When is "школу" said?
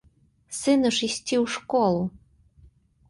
1.57-2.01